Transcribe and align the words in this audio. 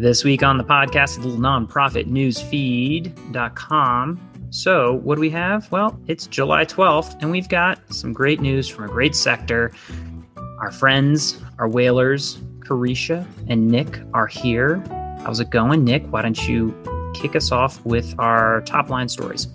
This 0.00 0.24
week 0.24 0.42
on 0.42 0.56
the 0.56 0.64
podcast, 0.64 1.18
a 1.18 1.20
little 1.20 1.36
nonprofit 1.36 2.06
newsfeed.com. 2.06 4.20
So, 4.48 4.94
what 4.94 5.16
do 5.16 5.20
we 5.20 5.28
have? 5.28 5.70
Well, 5.70 6.00
it's 6.06 6.26
July 6.26 6.64
12th, 6.64 7.20
and 7.20 7.30
we've 7.30 7.50
got 7.50 7.78
some 7.92 8.14
great 8.14 8.40
news 8.40 8.66
from 8.66 8.84
a 8.84 8.88
great 8.88 9.14
sector. 9.14 9.72
Our 10.58 10.72
friends, 10.72 11.42
our 11.58 11.68
whalers, 11.68 12.38
Carisha 12.60 13.26
and 13.48 13.68
Nick 13.68 14.00
are 14.14 14.26
here. 14.26 14.82
How's 15.22 15.38
it 15.38 15.50
going, 15.50 15.84
Nick? 15.84 16.06
Why 16.06 16.22
don't 16.22 16.48
you 16.48 16.74
kick 17.12 17.36
us 17.36 17.52
off 17.52 17.84
with 17.84 18.14
our 18.18 18.62
top 18.62 18.88
line 18.88 19.10
stories? 19.10 19.48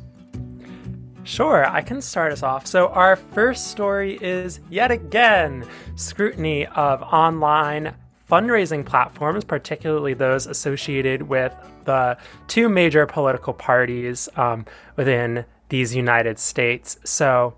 Sure, 1.24 1.68
I 1.68 1.82
can 1.82 2.04
start 2.04 2.32
us 2.32 2.44
off. 2.44 2.68
So, 2.68 2.90
our 2.90 3.16
first 3.16 3.72
story 3.72 4.20
is 4.22 4.60
yet 4.70 4.92
again 4.92 5.68
scrutiny 5.96 6.68
of 6.68 7.02
online 7.02 7.96
fundraising 8.30 8.86
platforms, 8.86 9.44
particularly 9.44 10.14
those 10.14 10.48
associated 10.48 11.24
with 11.24 11.54
the 11.86 12.18
two 12.48 12.70
major 12.70 13.06
political 13.06 13.54
parties 13.54 14.28
um, 14.36 14.66
within 14.96 15.46
these 15.70 15.96
United 15.96 16.40
States. 16.40 16.98
So, 17.04 17.56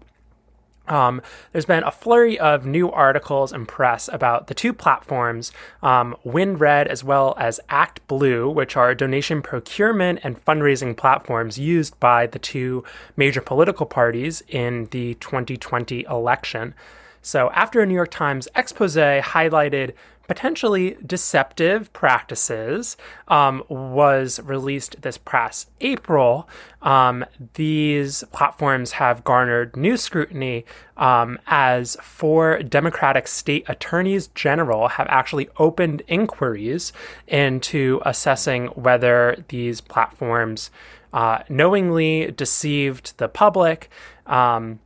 um, 0.88 1.22
there's 1.52 1.66
been 1.66 1.84
a 1.84 1.92
flurry 1.92 2.40
of 2.40 2.66
new 2.66 2.90
articles 2.90 3.52
and 3.52 3.68
press 3.68 4.10
about 4.12 4.48
the 4.48 4.54
two 4.54 4.74
platforms, 4.74 5.52
um, 5.84 6.16
WinRed 6.26 6.88
as 6.88 7.04
well 7.04 7.36
as 7.38 7.60
ActBlue, 7.70 8.54
which 8.54 8.78
are 8.78 8.96
donation 8.96 9.42
procurement 9.42 10.20
and 10.24 10.44
fundraising 10.46 10.96
platforms 10.96 11.60
used 11.60 12.00
by 12.00 12.28
the 12.28 12.40
two 12.40 12.84
major 13.18 13.42
political 13.42 13.86
parties 13.86 14.42
in 14.48 14.88
the 14.92 15.16
2020 15.16 16.06
election. 16.10 16.74
So, 17.22 17.50
after 17.52 17.82
a 17.82 17.86
New 17.86 17.96
York 17.96 18.12
Times 18.12 18.48
expose 18.56 18.96
highlighted 18.96 19.94
potentially 20.28 20.98
deceptive 21.06 21.92
practices 21.94 22.98
um, 23.28 23.64
was 23.70 24.40
released 24.42 25.02
this 25.02 25.18
past 25.18 25.70
April. 25.82 26.48
Um, 26.82 27.26
these 27.54 28.24
platforms 28.32 28.92
have 28.94 29.24
garnered 29.24 29.76
new 29.76 29.98
scrutiny 29.98 30.66
um, 30.98 31.40
as 31.48 31.98
four 32.02 32.62
Democratic 32.64 33.28
state 33.28 33.66
attorneys 33.68 34.28
general 34.28 34.90
have 34.90 35.08
actually 35.10 35.50
opened 35.58 36.04
inquiries 36.08 36.94
into 37.28 38.02
assessing 38.06 38.68
whether 38.68 39.44
these 39.48 39.82
platforms 39.82 40.70
uh, 41.14 41.40
knowingly 41.50 42.32
deceived 42.32 43.18
the 43.18 43.28
public. 43.28 43.90
Um, 44.26 44.80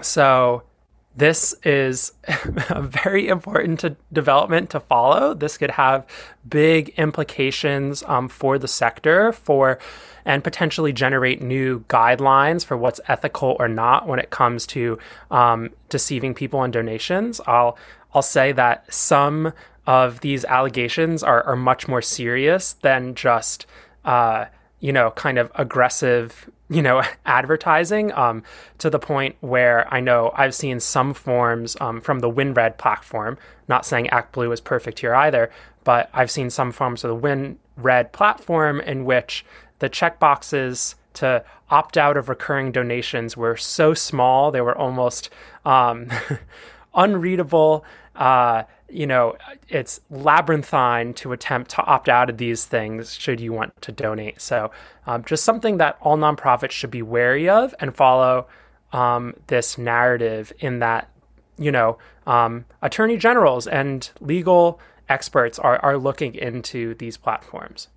so, 0.00 0.62
this 1.18 1.52
is 1.64 2.12
a 2.70 2.80
very 2.80 3.26
important 3.26 3.80
to 3.80 3.96
development 4.12 4.70
to 4.70 4.80
follow. 4.80 5.34
This 5.34 5.58
could 5.58 5.72
have 5.72 6.06
big 6.48 6.90
implications 6.90 8.04
um, 8.04 8.28
for 8.28 8.56
the 8.56 8.68
sector, 8.68 9.32
for 9.32 9.78
and 10.24 10.44
potentially 10.44 10.92
generate 10.92 11.42
new 11.42 11.80
guidelines 11.88 12.64
for 12.64 12.76
what's 12.76 13.00
ethical 13.08 13.56
or 13.58 13.66
not 13.66 14.06
when 14.06 14.18
it 14.18 14.30
comes 14.30 14.66
to 14.66 14.98
um, 15.30 15.70
deceiving 15.88 16.34
people 16.34 16.60
on 16.60 16.70
donations. 16.70 17.40
I'll 17.46 17.76
I'll 18.14 18.22
say 18.22 18.52
that 18.52 18.92
some 18.92 19.52
of 19.86 20.20
these 20.20 20.44
allegations 20.44 21.22
are, 21.22 21.42
are 21.42 21.56
much 21.56 21.88
more 21.88 22.02
serious 22.02 22.74
than 22.74 23.14
just 23.16 23.66
uh, 24.04 24.44
you 24.78 24.92
know 24.92 25.10
kind 25.10 25.38
of 25.38 25.50
aggressive 25.56 26.48
you 26.68 26.82
know 26.82 27.02
advertising 27.26 28.12
um, 28.12 28.42
to 28.78 28.90
the 28.90 28.98
point 28.98 29.36
where 29.40 29.92
I 29.92 30.00
know 30.00 30.32
I've 30.34 30.54
seen 30.54 30.80
some 30.80 31.14
forms 31.14 31.76
um, 31.80 32.00
from 32.00 32.20
the 32.20 32.30
WinRed 32.30 32.78
platform. 32.78 33.38
Not 33.68 33.84
saying 33.84 34.06
ActBlue 34.06 34.52
is 34.52 34.60
perfect 34.60 35.00
here 35.00 35.14
either, 35.14 35.50
but 35.84 36.10
I've 36.12 36.30
seen 36.30 36.50
some 36.50 36.72
forms 36.72 37.04
of 37.04 37.10
the 37.10 37.28
WinRed 37.28 38.12
platform 38.12 38.80
in 38.80 39.04
which 39.04 39.44
the 39.78 39.90
checkboxes 39.90 40.94
to 41.14 41.44
opt 41.70 41.96
out 41.96 42.16
of 42.16 42.28
recurring 42.28 42.72
donations 42.72 43.36
were 43.36 43.56
so 43.56 43.92
small 43.94 44.50
they 44.50 44.60
were 44.60 44.76
almost 44.76 45.30
um, 45.64 46.08
unreadable. 46.94 47.84
Uh, 48.14 48.64
you 48.88 49.06
know, 49.06 49.36
it's 49.68 50.00
labyrinthine 50.10 51.14
to 51.14 51.32
attempt 51.32 51.70
to 51.72 51.82
opt 51.82 52.08
out 52.08 52.30
of 52.30 52.38
these 52.38 52.64
things 52.64 53.14
should 53.14 53.40
you 53.40 53.52
want 53.52 53.80
to 53.82 53.92
donate. 53.92 54.40
So, 54.40 54.70
um, 55.06 55.24
just 55.24 55.44
something 55.44 55.78
that 55.78 55.98
all 56.00 56.16
nonprofits 56.16 56.70
should 56.70 56.90
be 56.90 57.02
wary 57.02 57.48
of 57.48 57.74
and 57.80 57.94
follow 57.94 58.46
um, 58.92 59.34
this 59.48 59.78
narrative 59.78 60.52
in 60.58 60.78
that, 60.78 61.10
you 61.58 61.70
know, 61.70 61.98
um, 62.26 62.64
attorney 62.82 63.16
generals 63.16 63.66
and 63.66 64.08
legal 64.20 64.80
experts 65.08 65.58
are, 65.58 65.78
are 65.80 65.98
looking 65.98 66.34
into 66.34 66.94
these 66.94 67.16
platforms. 67.16 67.88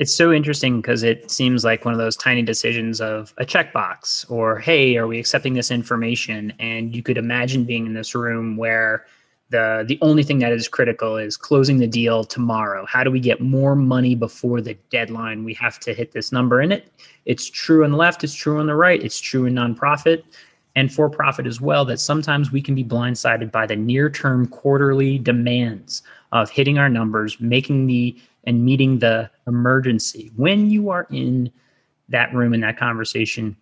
It's 0.00 0.14
so 0.14 0.32
interesting 0.32 0.80
because 0.80 1.04
it 1.04 1.30
seems 1.30 1.64
like 1.64 1.84
one 1.84 1.94
of 1.94 1.98
those 1.98 2.16
tiny 2.16 2.42
decisions 2.42 3.00
of 3.00 3.32
a 3.38 3.44
checkbox 3.44 4.28
or, 4.28 4.58
hey, 4.58 4.96
are 4.96 5.06
we 5.06 5.20
accepting 5.20 5.54
this 5.54 5.70
information? 5.70 6.52
And 6.58 6.94
you 6.94 7.02
could 7.02 7.16
imagine 7.16 7.64
being 7.64 7.86
in 7.86 7.94
this 7.94 8.12
room 8.14 8.56
where 8.56 9.06
the 9.50 9.84
the 9.86 9.98
only 10.00 10.22
thing 10.22 10.38
that 10.40 10.52
is 10.52 10.68
critical 10.68 11.16
is 11.16 11.36
closing 11.36 11.78
the 11.78 11.86
deal 11.86 12.24
tomorrow. 12.24 12.86
How 12.86 13.04
do 13.04 13.10
we 13.10 13.20
get 13.20 13.40
more 13.40 13.76
money 13.76 14.14
before 14.14 14.60
the 14.60 14.74
deadline? 14.90 15.44
We 15.44 15.54
have 15.54 15.78
to 15.80 15.94
hit 15.94 16.12
this 16.12 16.32
number 16.32 16.60
in 16.60 16.72
it 16.72 16.90
it's 17.24 17.48
true 17.48 17.84
on 17.84 17.90
the 17.90 17.96
left 17.96 18.24
it's 18.24 18.34
true 18.34 18.58
on 18.58 18.66
the 18.66 18.74
right 18.74 19.02
it's 19.02 19.20
true 19.20 19.46
in 19.46 19.54
nonprofit 19.54 20.22
and 20.76 20.92
for 20.92 21.08
profit 21.08 21.46
as 21.46 21.60
well 21.60 21.84
that 21.84 22.00
sometimes 22.00 22.50
we 22.50 22.60
can 22.60 22.74
be 22.74 22.84
blindsided 22.84 23.52
by 23.52 23.66
the 23.66 23.76
near 23.76 24.10
term 24.10 24.46
quarterly 24.46 25.18
demands 25.18 26.02
of 26.32 26.50
hitting 26.50 26.78
our 26.78 26.88
numbers 26.88 27.40
making 27.40 27.86
the 27.86 28.16
and 28.46 28.62
meeting 28.62 28.98
the 28.98 29.30
emergency. 29.46 30.30
When 30.36 30.68
you 30.68 30.90
are 30.90 31.06
in 31.10 31.50
that 32.10 32.34
room 32.34 32.52
in 32.52 32.60
that 32.60 32.76
conversation 32.76 33.56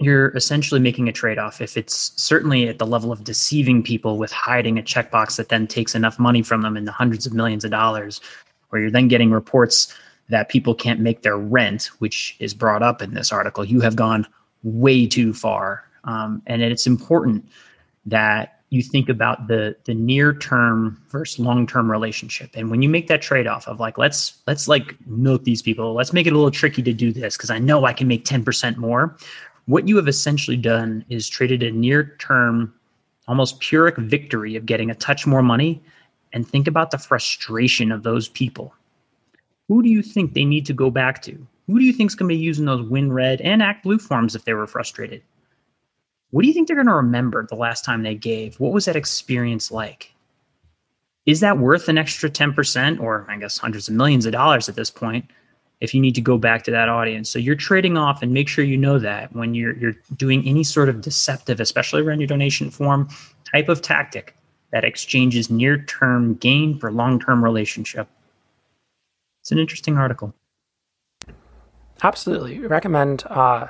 you're 0.00 0.34
essentially 0.36 0.80
making 0.80 1.08
a 1.08 1.12
trade 1.12 1.38
off. 1.38 1.60
If 1.60 1.76
it's 1.76 2.12
certainly 2.20 2.68
at 2.68 2.78
the 2.78 2.86
level 2.86 3.12
of 3.12 3.22
deceiving 3.22 3.82
people 3.82 4.16
with 4.16 4.32
hiding 4.32 4.78
a 4.78 4.82
checkbox 4.82 5.36
that 5.36 5.50
then 5.50 5.66
takes 5.66 5.94
enough 5.94 6.18
money 6.18 6.42
from 6.42 6.62
them 6.62 6.76
in 6.76 6.86
the 6.86 6.92
hundreds 6.92 7.26
of 7.26 7.34
millions 7.34 7.64
of 7.64 7.70
dollars, 7.70 8.20
where 8.70 8.80
you're 8.80 8.90
then 8.90 9.08
getting 9.08 9.30
reports 9.30 9.94
that 10.30 10.48
people 10.48 10.74
can't 10.74 11.00
make 11.00 11.22
their 11.22 11.36
rent, 11.36 11.90
which 11.98 12.36
is 12.38 12.54
brought 12.54 12.82
up 12.82 13.02
in 13.02 13.14
this 13.14 13.30
article, 13.30 13.64
you 13.64 13.80
have 13.80 13.96
gone 13.96 14.26
way 14.62 15.06
too 15.06 15.34
far. 15.34 15.84
Um, 16.04 16.42
and 16.46 16.62
it's 16.62 16.86
important 16.86 17.46
that 18.06 18.60
you 18.70 18.82
think 18.82 19.08
about 19.08 19.48
the 19.48 19.76
the 19.84 19.94
near 19.94 20.32
term 20.32 21.02
versus 21.10 21.38
long 21.40 21.66
term 21.66 21.90
relationship 21.90 22.50
and 22.54 22.70
when 22.70 22.80
you 22.82 22.88
make 22.88 23.08
that 23.08 23.20
trade 23.20 23.48
off 23.48 23.66
of 23.66 23.80
like 23.80 23.98
let's 23.98 24.38
let's 24.46 24.68
like 24.68 24.94
milk 25.06 25.42
these 25.42 25.60
people 25.60 25.92
let's 25.92 26.12
make 26.12 26.26
it 26.26 26.32
a 26.32 26.36
little 26.36 26.52
tricky 26.52 26.80
to 26.80 26.92
do 26.92 27.12
this 27.12 27.36
because 27.36 27.50
i 27.50 27.58
know 27.58 27.84
i 27.84 27.92
can 27.92 28.06
make 28.06 28.24
10% 28.24 28.76
more 28.76 29.16
what 29.66 29.88
you 29.88 29.96
have 29.96 30.08
essentially 30.08 30.56
done 30.56 31.04
is 31.08 31.28
traded 31.28 31.62
a 31.62 31.70
near 31.70 32.16
term, 32.18 32.74
almost 33.28 33.60
pyrrhic 33.60 33.96
victory 33.96 34.56
of 34.56 34.66
getting 34.66 34.90
a 34.90 34.94
touch 34.94 35.26
more 35.26 35.42
money. 35.42 35.82
And 36.32 36.46
think 36.46 36.68
about 36.68 36.92
the 36.92 36.98
frustration 36.98 37.90
of 37.90 38.04
those 38.04 38.28
people. 38.28 38.72
Who 39.68 39.82
do 39.82 39.88
you 39.88 40.02
think 40.02 40.34
they 40.34 40.44
need 40.44 40.64
to 40.66 40.72
go 40.72 40.90
back 40.90 41.22
to? 41.22 41.46
Who 41.66 41.78
do 41.78 41.84
you 41.84 41.92
think 41.92 42.10
is 42.10 42.14
going 42.14 42.28
to 42.28 42.34
be 42.34 42.40
using 42.40 42.64
those 42.64 42.88
WinRed 42.88 43.40
and 43.42 43.62
ActBlue 43.62 44.00
forms 44.00 44.34
if 44.34 44.44
they 44.44 44.54
were 44.54 44.66
frustrated? 44.66 45.22
What 46.30 46.42
do 46.42 46.48
you 46.48 46.54
think 46.54 46.66
they're 46.66 46.76
going 46.76 46.86
to 46.86 46.94
remember 46.94 47.46
the 47.46 47.56
last 47.56 47.84
time 47.84 48.02
they 48.02 48.14
gave? 48.14 48.58
What 48.60 48.72
was 48.72 48.84
that 48.84 48.96
experience 48.96 49.70
like? 49.70 50.12
Is 51.26 51.40
that 51.40 51.58
worth 51.58 51.88
an 51.88 51.98
extra 51.98 52.30
10% 52.30 53.00
or 53.00 53.26
I 53.28 53.36
guess 53.36 53.58
hundreds 53.58 53.88
of 53.88 53.94
millions 53.94 54.26
of 54.26 54.32
dollars 54.32 54.68
at 54.68 54.76
this 54.76 54.90
point 54.90 55.30
if 55.80 55.94
you 55.94 56.00
need 56.00 56.14
to 56.14 56.20
go 56.20 56.36
back 56.36 56.62
to 56.64 56.70
that 56.70 56.88
audience. 56.88 57.30
So 57.30 57.38
you're 57.38 57.54
trading 57.54 57.96
off 57.96 58.22
and 58.22 58.32
make 58.32 58.48
sure 58.48 58.64
you 58.64 58.76
know 58.76 58.98
that 58.98 59.34
when 59.34 59.54
you're 59.54 59.76
you're 59.78 59.96
doing 60.16 60.46
any 60.46 60.62
sort 60.62 60.88
of 60.88 61.00
deceptive, 61.00 61.60
especially 61.60 62.02
around 62.02 62.20
your 62.20 62.26
donation 62.26 62.70
form 62.70 63.08
type 63.50 63.68
of 63.68 63.82
tactic 63.82 64.36
that 64.72 64.84
exchanges 64.84 65.50
near-term 65.50 66.34
gain 66.34 66.78
for 66.78 66.92
long-term 66.92 67.42
relationship. 67.42 68.08
It's 69.42 69.50
an 69.50 69.58
interesting 69.58 69.98
article. 69.98 70.32
Absolutely. 72.02 72.60
Recommend 72.60 73.24
uh, 73.26 73.68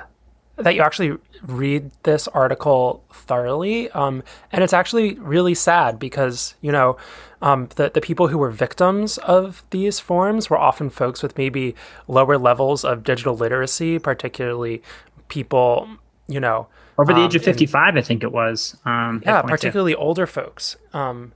that 0.61 0.75
you 0.75 0.81
actually 0.81 1.17
read 1.43 1.91
this 2.03 2.27
article 2.29 3.03
thoroughly. 3.11 3.89
Um, 3.91 4.23
and 4.51 4.63
it's 4.63 4.73
actually 4.73 5.15
really 5.15 5.55
sad 5.55 5.99
because, 5.99 6.55
you 6.61 6.71
know, 6.71 6.97
um, 7.41 7.69
the, 7.75 7.89
the 7.89 8.01
people 8.01 8.27
who 8.27 8.37
were 8.37 8.51
victims 8.51 9.17
of 9.19 9.63
these 9.71 9.99
forms 9.99 10.49
were 10.49 10.57
often 10.57 10.89
folks 10.89 11.23
with 11.23 11.37
maybe 11.37 11.75
lower 12.07 12.37
levels 12.37 12.85
of 12.85 13.03
digital 13.03 13.35
literacy, 13.35 13.97
particularly 13.99 14.81
people, 15.27 15.87
you 16.27 16.39
know. 16.39 16.67
Over 16.99 17.13
the 17.13 17.21
um, 17.21 17.25
age 17.25 17.35
of 17.35 17.43
55, 17.43 17.93
in, 17.93 17.97
I 17.97 18.01
think 18.01 18.23
it 18.23 18.31
was. 18.31 18.77
Um, 18.85 19.23
yeah, 19.25 19.41
particularly 19.41 19.95
older 19.95 20.27
folks. 20.27 20.75
Um, 20.93 21.33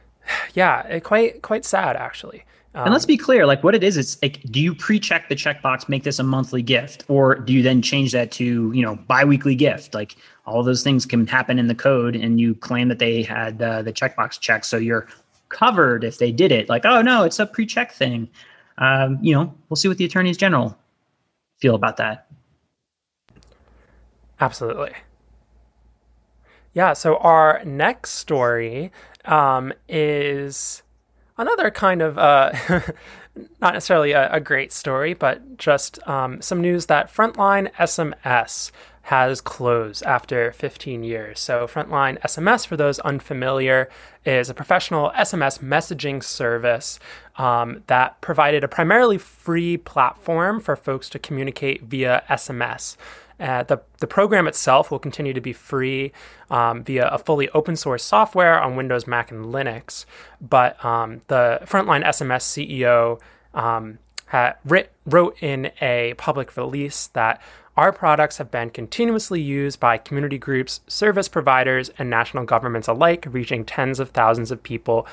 yeah, 0.54 1.00
quite 1.00 1.42
quite 1.42 1.64
sad, 1.64 1.96
actually. 1.96 2.44
Um, 2.78 2.84
and 2.84 2.92
let's 2.92 3.06
be 3.06 3.16
clear, 3.16 3.44
like 3.44 3.64
what 3.64 3.74
it 3.74 3.82
is, 3.82 3.96
it's 3.96 4.22
like, 4.22 4.40
do 4.52 4.60
you 4.60 4.72
pre-check 4.72 5.28
the 5.28 5.34
checkbox, 5.34 5.88
make 5.88 6.04
this 6.04 6.20
a 6.20 6.22
monthly 6.22 6.62
gift, 6.62 7.04
or 7.08 7.34
do 7.34 7.52
you 7.52 7.60
then 7.60 7.82
change 7.82 8.12
that 8.12 8.30
to, 8.32 8.70
you 8.72 8.82
know, 8.82 8.94
biweekly 9.08 9.56
gift? 9.56 9.94
Like 9.94 10.14
all 10.46 10.62
those 10.62 10.84
things 10.84 11.04
can 11.04 11.26
happen 11.26 11.58
in 11.58 11.66
the 11.66 11.74
code, 11.74 12.14
and 12.14 12.38
you 12.38 12.54
claim 12.54 12.86
that 12.86 13.00
they 13.00 13.24
had 13.24 13.60
uh, 13.60 13.82
the 13.82 13.92
checkbox 13.92 14.38
checked, 14.38 14.64
so 14.64 14.76
you're 14.76 15.08
covered 15.48 16.04
if 16.04 16.18
they 16.18 16.30
did 16.30 16.52
it. 16.52 16.68
Like, 16.68 16.86
oh 16.86 17.02
no, 17.02 17.24
it's 17.24 17.40
a 17.40 17.46
pre-check 17.46 17.90
thing. 17.90 18.28
Um, 18.78 19.18
you 19.20 19.34
know, 19.34 19.52
we'll 19.68 19.76
see 19.76 19.88
what 19.88 19.98
the 19.98 20.04
attorneys 20.04 20.36
general 20.36 20.78
feel 21.56 21.74
about 21.74 21.96
that. 21.96 22.28
Absolutely. 24.40 24.92
Yeah. 26.74 26.92
So 26.92 27.16
our 27.16 27.60
next 27.64 28.10
story 28.12 28.92
um, 29.24 29.72
is 29.88 30.84
another 31.38 31.70
kind 31.70 32.02
of 32.02 32.18
uh, 32.18 32.52
not 33.60 33.74
necessarily 33.74 34.12
a, 34.12 34.32
a, 34.32 34.40
great 34.40 34.72
story, 34.72 35.14
but 35.14 35.56
just 35.56 35.98
um, 36.08 36.42
some 36.42 36.60
news 36.60 36.86
that 36.86 37.12
Frontline 37.12 37.72
SMS 37.74 38.70
has 39.02 39.40
closed 39.40 40.02
after 40.02 40.52
15 40.52 41.02
years. 41.02 41.40
So, 41.40 41.66
Frontline 41.66 42.20
SMS, 42.20 42.66
for 42.66 42.76
those 42.76 42.98
unfamiliar, 43.00 43.88
is 44.26 44.50
a 44.50 44.54
professional 44.54 45.10
SMS 45.16 45.60
messaging 45.60 46.22
service 46.22 47.00
um, 47.36 47.84
that 47.86 48.20
provided 48.20 48.64
a 48.64 48.68
primarily 48.68 49.16
free 49.16 49.78
platform 49.78 50.60
for 50.60 50.76
folks 50.76 51.08
to 51.10 51.18
communicate 51.18 51.84
via 51.84 52.22
SMS. 52.28 52.96
Uh, 53.40 53.62
the, 53.62 53.80
the 53.98 54.06
program 54.06 54.48
itself 54.48 54.90
will 54.90 54.98
continue 54.98 55.32
to 55.32 55.40
be 55.40 55.52
free 55.52 56.12
um, 56.50 56.82
via 56.82 57.08
a 57.08 57.18
fully 57.18 57.48
open 57.50 57.76
source 57.76 58.02
software 58.02 58.60
on 58.60 58.76
Windows, 58.76 59.06
Mac, 59.06 59.30
and 59.30 59.46
Linux. 59.46 60.04
But 60.40 60.82
um, 60.84 61.22
the 61.28 61.60
Frontline 61.64 62.04
SMS 62.04 62.42
CEO 62.42 63.20
um, 63.54 63.98
writ, 64.64 64.92
wrote 65.06 65.36
in 65.40 65.70
a 65.80 66.14
public 66.18 66.56
release 66.56 67.06
that 67.08 67.40
our 67.76 67.92
products 67.92 68.38
have 68.38 68.50
been 68.50 68.70
continuously 68.70 69.40
used 69.40 69.78
by 69.78 69.98
community 69.98 70.36
groups, 70.36 70.80
service 70.88 71.28
providers, 71.28 71.90
and 71.96 72.10
national 72.10 72.44
governments 72.44 72.88
alike, 72.88 73.24
reaching 73.30 73.64
tens 73.64 74.00
of 74.00 74.10
thousands 74.10 74.50
of 74.50 74.60
people 74.64 75.06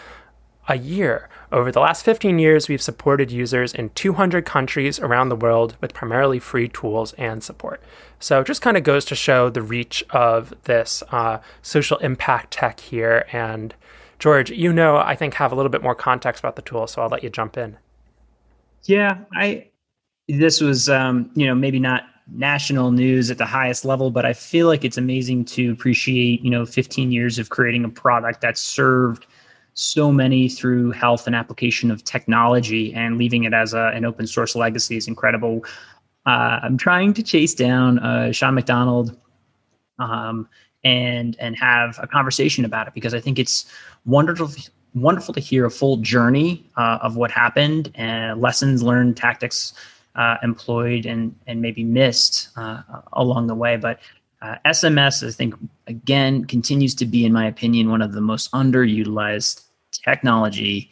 a 0.67 0.77
year. 0.77 1.29
Over 1.51 1.71
the 1.71 1.79
last 1.79 2.03
15 2.03 2.39
years, 2.39 2.67
we've 2.67 2.81
supported 2.81 3.31
users 3.31 3.73
in 3.73 3.89
200 3.91 4.45
countries 4.45 4.99
around 4.99 5.29
the 5.29 5.35
world 5.35 5.75
with 5.81 5.93
primarily 5.93 6.39
free 6.39 6.67
tools 6.67 7.13
and 7.13 7.43
support. 7.43 7.81
So, 8.19 8.41
it 8.41 8.47
just 8.47 8.61
kind 8.61 8.77
of 8.77 8.83
goes 8.83 9.05
to 9.05 9.15
show 9.15 9.49
the 9.49 9.61
reach 9.61 10.03
of 10.09 10.53
this 10.63 11.03
uh, 11.11 11.39
social 11.61 11.97
impact 11.97 12.51
tech 12.51 12.79
here. 12.79 13.25
And 13.31 13.75
George, 14.19 14.49
you 14.49 14.73
know, 14.73 14.97
I 14.97 15.15
think 15.15 15.35
have 15.35 15.51
a 15.51 15.55
little 15.55 15.69
bit 15.69 15.83
more 15.83 15.95
context 15.95 16.41
about 16.41 16.55
the 16.55 16.61
tool, 16.61 16.87
so 16.87 17.01
I'll 17.01 17.09
let 17.09 17.23
you 17.23 17.29
jump 17.29 17.57
in. 17.57 17.77
Yeah, 18.83 19.17
I 19.33 19.67
this 20.27 20.61
was 20.61 20.89
um, 20.89 21.29
you 21.35 21.45
know 21.45 21.55
maybe 21.55 21.79
not 21.79 22.03
national 22.31 22.91
news 22.91 23.29
at 23.29 23.37
the 23.37 23.45
highest 23.45 23.85
level, 23.85 24.09
but 24.11 24.25
I 24.25 24.33
feel 24.33 24.67
like 24.67 24.83
it's 24.83 24.97
amazing 24.97 25.45
to 25.45 25.71
appreciate, 25.71 26.41
you 26.41 26.49
know, 26.49 26.65
15 26.65 27.11
years 27.11 27.37
of 27.37 27.49
creating 27.49 27.85
a 27.85 27.89
product 27.89 28.41
that 28.41 28.57
served 28.57 29.27
so 29.75 30.09
many 30.11 30.47
through 30.47 30.91
health 30.91 31.27
and 31.27 31.35
application 31.35 31.91
of 31.91 32.03
technology 32.03 32.93
and 32.93 33.17
leaving 33.17 33.43
it 33.43 33.53
as 33.53 33.73
a, 33.73 33.91
an 33.93 34.05
open 34.05 34.25
source 34.25 34.55
legacy 34.55 34.95
is 34.95 35.07
incredible. 35.07 35.63
Uh, 36.25 36.59
I'm 36.63 36.77
trying 36.77 37.13
to 37.13 37.21
chase 37.21 37.53
down 37.53 37.99
uh, 37.99 38.31
Sean 38.31 38.55
McDonald 38.55 39.17
um, 39.99 40.47
and 40.83 41.35
and 41.39 41.57
have 41.57 41.99
a 42.01 42.07
conversation 42.07 42.63
about 42.63 42.87
it 42.87 42.93
because 42.93 43.13
I 43.13 43.19
think 43.19 43.37
it's 43.37 43.65
wonderful 44.05 44.49
wonderful 44.93 45.33
to 45.33 45.41
hear 45.41 45.65
a 45.65 45.71
full 45.71 45.97
journey 45.97 46.65
uh, 46.77 46.99
of 47.01 47.17
what 47.17 47.29
happened 47.29 47.91
and 47.95 48.39
lessons 48.39 48.81
learned, 48.81 49.17
tactics 49.17 49.73
uh, 50.15 50.37
employed 50.41 51.05
and 51.05 51.35
and 51.47 51.61
maybe 51.61 51.83
missed 51.83 52.47
uh, 52.55 52.81
along 53.11 53.47
the 53.47 53.55
way. 53.55 53.75
But 53.75 53.99
uh, 54.41 54.55
SMS, 54.65 55.27
I 55.27 55.31
think, 55.31 55.55
again, 55.87 56.45
continues 56.45 56.93
to 56.95 57.05
be, 57.05 57.25
in 57.25 57.33
my 57.33 57.47
opinion, 57.47 57.89
one 57.89 58.01
of 58.01 58.13
the 58.13 58.21
most 58.21 58.51
underutilized 58.51 59.64
technology 60.05 60.89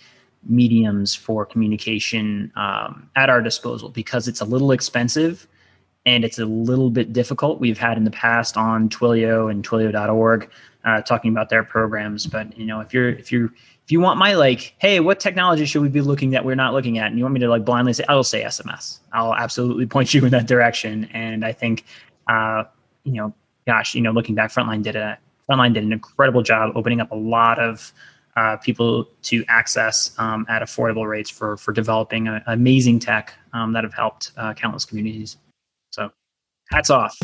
mediums 0.48 1.16
for 1.16 1.46
communication 1.46 2.52
um, 2.56 3.10
at 3.16 3.30
our 3.30 3.42
disposal 3.42 3.90
because 3.90 4.28
it's 4.28 4.42
a 4.42 4.46
little 4.46 4.72
expensive 4.72 5.48
and 6.06 6.26
it's 6.26 6.40
a 6.40 6.46
little 6.46 6.90
bit 6.90 7.14
difficult. 7.14 7.60
We've 7.60 7.78
had 7.78 7.96
in 7.98 8.04
the 8.04 8.12
past 8.12 8.58
on 8.58 8.90
Twilio 8.90 9.50
and 9.50 9.66
Twilio.org 9.66 10.50
uh, 10.84 11.02
talking 11.02 11.32
about 11.32 11.50
their 11.50 11.64
programs, 11.64 12.28
but 12.28 12.58
you 12.58 12.66
know, 12.66 12.82
if 12.82 12.94
you're 12.94 13.10
if 13.10 13.32
you're 13.32 13.46
if 13.86 13.92
you 13.92 14.00
want 14.00 14.18
my 14.18 14.34
like, 14.34 14.76
hey, 14.80 15.00
what 15.00 15.20
technology 15.20 15.66
should 15.66 15.82
we 15.82 15.90
be 15.90 16.02
looking 16.02 16.32
that 16.32 16.44
we're 16.44 16.56
not 16.56 16.74
looking 16.74 16.98
at? 16.98 17.08
And 17.08 17.18
you 17.18 17.24
want 17.24 17.34
me 17.34 17.40
to 17.42 17.50
like 17.50 17.64
blindly 17.64 17.94
say, 17.94 18.04
I'll 18.10 18.24
say 18.24 18.44
SMS. 18.44 19.00
I'll 19.14 19.36
absolutely 19.36 19.86
point 19.96 20.14
you 20.14 20.26
in 20.26 20.32
that 20.32 20.48
direction. 20.48 21.06
And 21.14 21.46
I 21.46 21.54
think, 21.54 21.86
uh, 22.28 22.64
you 23.04 23.14
know, 23.14 23.34
gosh, 23.66 23.96
you 23.96 24.02
know, 24.02 24.12
looking 24.12 24.36
back, 24.36 24.52
Frontline 24.52 24.84
did 24.84 24.96
a 24.96 25.18
Frontline 25.50 25.74
did 25.74 25.84
an 25.84 25.94
incredible 25.94 26.42
job 26.42 26.74
opening 26.76 27.00
up 27.00 27.12
a 27.12 27.16
lot 27.16 27.60
of 27.60 27.94
uh, 28.36 28.58
people 28.58 29.10
to 29.24 29.46
access 29.48 30.18
um, 30.18 30.46
at 30.50 30.62
affordable 30.62 31.08
rates 31.08 31.30
for 31.30 31.58
for 31.58 31.72
developing 31.72 32.28
amazing 32.48 33.00
tech 33.00 33.34
um, 33.54 33.74
that 33.74 33.84
have 33.84 33.94
helped 33.94 34.32
uh, 34.38 34.54
countless 34.54 34.86
communities. 34.86 35.38
So, 35.92 36.12
hats 36.72 36.90
off. 36.90 37.18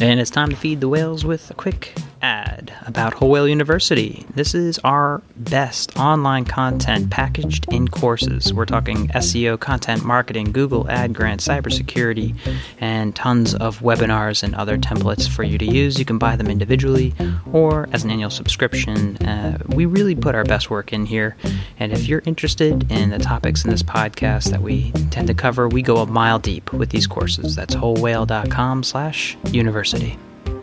And 0.00 0.20
it's 0.20 0.30
time 0.30 0.50
to 0.50 0.56
feed 0.56 0.80
the 0.80 0.88
whales 0.88 1.24
with 1.24 1.50
a 1.50 1.54
quick 1.54 1.94
ad 2.22 2.72
about 2.86 3.14
Whole 3.14 3.30
Whale 3.30 3.48
University. 3.48 4.24
This 4.34 4.54
is 4.54 4.78
our 4.80 5.22
best 5.36 5.96
online 5.96 6.44
content 6.44 7.10
packaged 7.10 7.72
in 7.72 7.88
courses. 7.88 8.52
We're 8.52 8.64
talking 8.64 9.08
SEO, 9.08 9.58
content 9.58 10.04
marketing, 10.04 10.52
Google 10.52 10.88
Ad 10.90 11.14
Grants, 11.14 11.46
cybersecurity, 11.46 12.36
and 12.80 13.14
tons 13.14 13.54
of 13.54 13.80
webinars 13.80 14.42
and 14.42 14.54
other 14.54 14.78
templates 14.78 15.28
for 15.28 15.42
you 15.42 15.58
to 15.58 15.64
use. 15.64 15.98
You 15.98 16.04
can 16.04 16.18
buy 16.18 16.36
them 16.36 16.48
individually 16.48 17.14
or 17.52 17.88
as 17.92 18.04
an 18.04 18.10
annual 18.10 18.30
subscription. 18.30 19.16
Uh, 19.18 19.58
we 19.68 19.86
really 19.86 20.14
put 20.14 20.34
our 20.34 20.44
best 20.44 20.70
work 20.70 20.92
in 20.92 21.06
here. 21.06 21.36
And 21.78 21.92
if 21.92 22.08
you're 22.08 22.22
interested 22.24 22.90
in 22.90 23.10
the 23.10 23.18
topics 23.18 23.64
in 23.64 23.70
this 23.70 23.82
podcast 23.82 24.50
that 24.50 24.62
we 24.62 24.92
tend 25.10 25.28
to 25.28 25.34
cover, 25.34 25.68
we 25.68 25.82
go 25.82 25.98
a 25.98 26.06
mile 26.06 26.38
deep 26.38 26.72
with 26.72 26.90
these 26.90 27.06
courses. 27.06 27.54
That's 27.54 27.74
wholewhale.com 27.74 28.82
slash 28.82 29.36
university. 29.78 30.18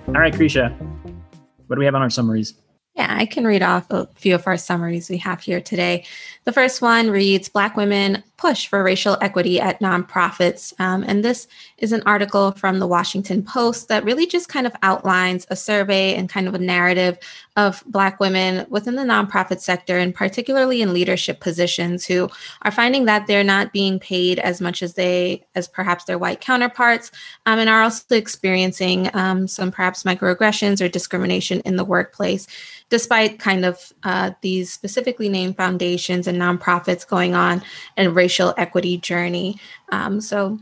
All 0.07 0.13
right, 0.13 0.33
Krisha. 0.33 0.75
What 1.67 1.77
do 1.77 1.79
we 1.79 1.85
have 1.85 1.95
on 1.95 2.01
our 2.01 2.09
summaries? 2.09 2.53
Yeah, 2.95 3.13
I 3.13 3.25
can 3.25 3.45
read 3.45 3.61
off 3.61 3.91
a 3.91 4.07
few 4.15 4.35
of 4.35 4.47
our 4.47 4.55
summaries 4.55 5.09
we 5.09 5.17
have 5.17 5.41
here 5.41 5.59
today. 5.59 6.05
The 6.45 6.53
first 6.53 6.81
one 6.81 7.09
reads 7.09 7.49
Black 7.49 7.75
women 7.75 8.23
push 8.37 8.67
for 8.67 8.83
racial 8.83 9.17
equity 9.21 9.59
at 9.59 9.81
nonprofits. 9.81 10.73
Um, 10.79 11.03
and 11.05 11.23
this 11.23 11.47
is 11.77 11.91
an 11.91 12.03
article 12.05 12.51
from 12.51 12.79
the 12.79 12.87
Washington 12.87 13.43
Post 13.43 13.89
that 13.89 14.05
really 14.05 14.25
just 14.25 14.47
kind 14.47 14.65
of 14.65 14.73
outlines 14.81 15.45
a 15.49 15.57
survey 15.57 16.15
and 16.15 16.29
kind 16.29 16.47
of 16.47 16.53
a 16.53 16.59
narrative 16.59 17.17
of 17.57 17.83
Black 17.87 18.19
women 18.19 18.65
within 18.69 18.95
the 18.95 19.03
nonprofit 19.03 19.59
sector, 19.59 19.97
and 19.97 20.13
particularly 20.13 20.81
in 20.81 20.93
leadership 20.93 21.39
positions, 21.39 22.05
who 22.05 22.29
are 22.61 22.71
finding 22.71 23.05
that 23.05 23.27
they're 23.27 23.43
not 23.43 23.73
being 23.73 23.99
paid 23.99 24.39
as 24.39 24.61
much 24.61 24.83
as 24.83 24.93
they, 24.93 25.45
as 25.55 25.67
perhaps 25.67 26.05
their 26.05 26.17
white 26.17 26.39
counterparts, 26.39 27.11
um, 27.45 27.59
and 27.59 27.69
are 27.69 27.81
also 27.81 28.15
experiencing 28.15 29.09
um, 29.13 29.47
some 29.47 29.71
perhaps 29.71 30.03
microaggressions 30.03 30.83
or 30.83 30.87
discrimination 30.87 31.61
in 31.61 31.75
the 31.75 31.85
workplace 31.85 32.47
despite 32.89 33.39
kind 33.39 33.65
of 33.65 33.91
uh, 34.03 34.31
these 34.41 34.71
specifically 34.71 35.29
named 35.29 35.57
foundations 35.57 36.27
and 36.27 36.39
nonprofits 36.39 37.07
going 37.07 37.33
on 37.33 37.61
a 37.97 38.09
racial 38.09 38.53
equity 38.57 38.97
journey. 38.97 39.59
Um, 39.91 40.21
so 40.21 40.59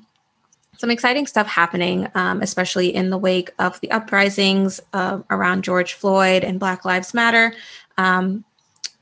some 0.77 0.89
exciting 0.89 1.27
stuff 1.27 1.47
happening, 1.47 2.09
um, 2.15 2.41
especially 2.41 2.93
in 2.93 3.09
the 3.09 3.17
wake 3.17 3.51
of 3.59 3.79
the 3.81 3.91
uprisings 3.91 4.81
uh, 4.93 5.19
around 5.29 5.63
George 5.63 5.93
Floyd 5.93 6.43
and 6.43 6.59
Black 6.59 6.83
Lives 6.83 7.13
Matter. 7.13 7.53
Um, 7.97 8.43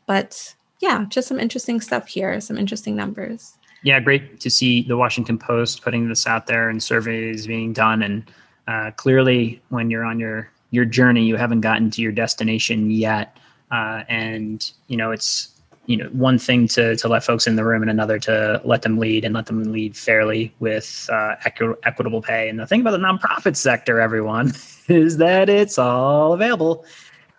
but 0.06 0.54
yeah, 0.80 1.06
just 1.10 1.28
some 1.28 1.40
interesting 1.40 1.80
stuff 1.82 2.08
here, 2.08 2.40
some 2.42 2.58
interesting 2.58 2.96
numbers. 2.96 3.58
Yeah, 3.84 4.00
great 4.00 4.40
to 4.42 4.50
see 4.50 4.84
the 4.84 4.98
Washington 4.98 5.40
Post 5.40 5.82
putting 5.82 6.08
this 6.08 6.28
out 6.28 6.46
there 6.46 6.70
and 6.70 6.84
surveys 6.84 7.48
being 7.48 7.74
done. 7.74 8.04
And 8.04 8.32
uh, 8.68 8.92
clearly, 8.92 9.62
when 9.70 9.90
you're 9.90 10.06
on 10.06 10.20
your 10.20 10.51
your 10.72 10.86
journey. 10.86 11.24
You 11.24 11.36
haven't 11.36 11.62
gotten 11.62 11.92
to 11.92 12.02
your 12.02 12.12
destination 12.12 12.90
yet. 12.90 13.38
Uh, 13.72 14.04
and 14.10 14.72
you 14.88 14.98
know 14.98 15.12
it's 15.12 15.62
you 15.86 15.98
know 15.98 16.08
one 16.10 16.38
thing 16.38 16.68
to 16.68 16.96
to 16.96 17.08
let 17.08 17.24
folks 17.24 17.48
in 17.48 17.56
the 17.56 17.64
room 17.64 17.82
and 17.82 17.90
another 17.90 18.20
to 18.20 18.62
let 18.66 18.82
them 18.82 18.98
lead 18.98 19.24
and 19.24 19.34
let 19.34 19.46
them 19.46 19.64
lead 19.72 19.96
fairly 19.96 20.54
with 20.60 21.10
uh, 21.12 21.36
equi- 21.46 21.76
equitable 21.84 22.22
pay. 22.22 22.50
And 22.50 22.60
the 22.60 22.68
thing 22.68 22.82
about 22.82 22.92
the 22.92 22.98
nonprofit 22.98 23.56
sector 23.56 24.00
everyone 24.00 24.54
is 24.88 25.18
that 25.18 25.50
it's 25.50 25.78
all 25.78 26.34
available 26.34 26.86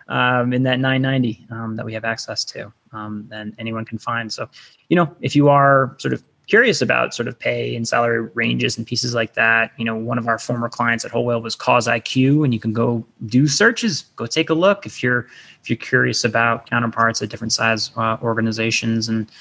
um, 0.07 0.53
in 0.53 0.63
that 0.63 0.79
990 0.79 1.45
um, 1.51 1.75
that 1.75 1.85
we 1.85 1.93
have 1.93 2.03
access 2.03 2.43
to 2.45 2.71
um, 2.91 3.29
and 3.31 3.53
anyone 3.59 3.85
can 3.85 3.97
find. 3.97 4.31
So 4.31 4.49
you 4.89 4.95
know 4.95 5.15
if 5.21 5.35
you 5.35 5.49
are 5.49 5.95
sort 5.99 6.13
of 6.13 6.23
curious 6.53 6.83
about 6.83 7.15
sort 7.15 7.27
of 7.27 7.39
pay 7.39 7.75
and 7.75 7.87
salary 7.87 8.29
ranges 8.35 8.77
and 8.77 8.85
pieces 8.85 9.15
like 9.15 9.33
that. 9.33 9.71
You 9.75 9.85
know, 9.85 9.95
one 9.95 10.19
of 10.19 10.27
our 10.27 10.37
former 10.37 10.69
clients 10.69 11.03
at 11.03 11.09
Whole 11.09 11.25
Whale 11.25 11.41
was 11.41 11.55
Cause 11.55 11.87
IQ, 11.87 12.43
and 12.43 12.53
you 12.53 12.59
can 12.59 12.73
go 12.73 13.03
do 13.25 13.47
searches, 13.47 14.03
go 14.17 14.27
take 14.27 14.51
a 14.51 14.53
look 14.53 14.85
if 14.85 15.01
you're 15.01 15.25
if 15.63 15.67
you're 15.67 15.77
curious 15.77 16.23
about 16.23 16.69
counterparts 16.69 17.23
at 17.23 17.29
different 17.29 17.53
size 17.53 17.89
uh, 17.97 18.17
organizations, 18.21 19.09
and 19.09 19.31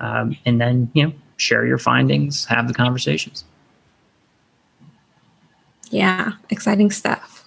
um, 0.00 0.38
and 0.46 0.58
then 0.58 0.90
you 0.94 1.08
know 1.08 1.12
share 1.36 1.66
your 1.66 1.76
findings, 1.76 2.46
have 2.46 2.66
the 2.66 2.72
conversations. 2.72 3.44
Yeah, 5.90 6.32
exciting 6.48 6.90
stuff. 6.90 7.37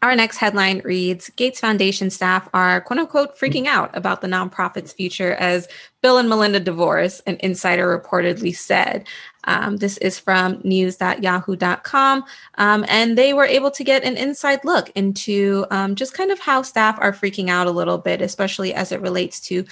Our 0.00 0.14
next 0.14 0.36
headline 0.36 0.80
reads 0.84 1.28
Gates 1.30 1.58
Foundation 1.58 2.10
staff 2.10 2.48
are 2.54 2.80
quote 2.82 3.00
unquote 3.00 3.36
freaking 3.36 3.66
out 3.66 3.90
about 3.96 4.20
the 4.20 4.28
nonprofit's 4.28 4.92
future 4.92 5.34
as 5.34 5.66
Bill 6.02 6.18
and 6.18 6.28
Melinda 6.28 6.60
divorce, 6.60 7.20
an 7.26 7.36
insider 7.40 7.98
reportedly 7.98 8.54
said. 8.54 9.08
Um, 9.44 9.78
this 9.78 9.96
is 9.98 10.18
from 10.18 10.60
news.yahoo.com. 10.62 12.24
Um, 12.56 12.84
and 12.88 13.18
they 13.18 13.32
were 13.32 13.44
able 13.44 13.72
to 13.72 13.82
get 13.82 14.04
an 14.04 14.16
inside 14.16 14.64
look 14.64 14.90
into 14.90 15.66
um, 15.70 15.96
just 15.96 16.14
kind 16.14 16.30
of 16.30 16.38
how 16.38 16.62
staff 16.62 16.96
are 17.00 17.12
freaking 17.12 17.48
out 17.48 17.66
a 17.66 17.72
little 17.72 17.98
bit, 17.98 18.20
especially 18.20 18.74
as 18.74 18.92
it 18.92 19.00
relates 19.00 19.40
to 19.40 19.64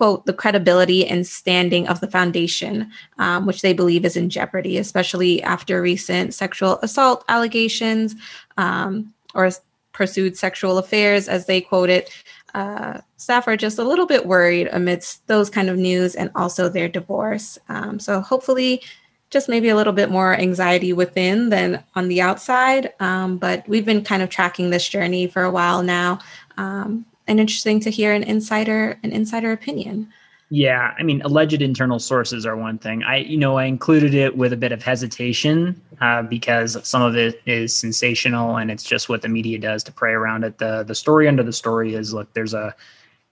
quote, 0.00 0.24
the 0.24 0.32
credibility 0.32 1.06
and 1.06 1.26
standing 1.26 1.86
of 1.86 2.00
the 2.00 2.10
foundation, 2.10 2.90
um, 3.18 3.44
which 3.44 3.60
they 3.60 3.74
believe 3.74 4.02
is 4.06 4.16
in 4.16 4.30
jeopardy, 4.30 4.78
especially 4.78 5.42
after 5.42 5.82
recent 5.82 6.32
sexual 6.32 6.78
assault 6.80 7.22
allegations 7.28 8.14
um, 8.56 9.12
or 9.34 9.50
pursued 9.92 10.36
sexual 10.36 10.78
affairs, 10.78 11.28
as 11.28 11.46
they 11.46 11.60
quote 11.60 11.90
it. 11.90 12.10
Uh, 12.54 13.00
staff 13.16 13.46
are 13.46 13.56
just 13.56 13.78
a 13.78 13.84
little 13.84 14.06
bit 14.06 14.26
worried 14.26 14.68
amidst 14.72 15.26
those 15.26 15.50
kind 15.50 15.68
of 15.68 15.76
news 15.76 16.14
and 16.14 16.30
also 16.34 16.68
their 16.68 16.88
divorce. 16.88 17.58
Um, 17.68 17.98
so 17.98 18.20
hopefully, 18.20 18.82
just 19.30 19.48
maybe 19.48 19.68
a 19.68 19.76
little 19.76 19.92
bit 19.92 20.10
more 20.10 20.34
anxiety 20.34 20.92
within 20.92 21.50
than 21.50 21.84
on 21.94 22.08
the 22.08 22.20
outside. 22.20 22.92
Um, 22.98 23.38
but 23.38 23.66
we've 23.68 23.84
been 23.84 24.02
kind 24.02 24.22
of 24.22 24.28
tracking 24.28 24.70
this 24.70 24.88
journey 24.88 25.28
for 25.28 25.44
a 25.44 25.50
while 25.50 25.82
now. 25.82 26.18
Um, 26.56 27.06
and 27.28 27.38
interesting 27.38 27.78
to 27.80 27.90
hear 27.90 28.12
an 28.12 28.24
insider 28.24 28.98
an 29.04 29.12
insider 29.12 29.52
opinion. 29.52 30.12
Yeah, 30.52 30.94
I 30.98 31.04
mean, 31.04 31.22
alleged 31.22 31.62
internal 31.62 32.00
sources 32.00 32.44
are 32.44 32.56
one 32.56 32.76
thing. 32.76 33.04
I, 33.04 33.18
you 33.18 33.36
know, 33.36 33.56
I 33.56 33.66
included 33.66 34.14
it 34.14 34.36
with 34.36 34.52
a 34.52 34.56
bit 34.56 34.72
of 34.72 34.82
hesitation 34.82 35.80
uh, 36.00 36.22
because 36.22 36.76
some 36.86 37.02
of 37.02 37.16
it 37.16 37.40
is 37.46 37.74
sensational 37.76 38.56
and 38.56 38.68
it's 38.68 38.82
just 38.82 39.08
what 39.08 39.22
the 39.22 39.28
media 39.28 39.60
does 39.60 39.84
to 39.84 39.92
prey 39.92 40.10
around 40.10 40.42
it. 40.42 40.58
The 40.58 40.82
the 40.82 40.94
story 40.94 41.28
under 41.28 41.44
the 41.44 41.52
story 41.52 41.94
is 41.94 42.12
look, 42.12 42.34
there's 42.34 42.52
a, 42.52 42.74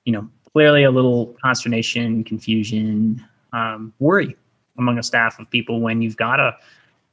you 0.05 0.13
know, 0.13 0.29
clearly 0.53 0.85
a 0.85 0.93
little 0.93 1.37
consternation, 1.43 2.23
confusion, 2.23 3.25
um, 3.53 3.93
worry 3.99 4.37
among 4.79 4.97
a 4.99 5.03
staff 5.03 5.41
of 5.41 5.51
people 5.51 5.81
when 5.81 6.01
you've 6.01 6.17
got 6.17 6.39
a, 6.39 6.57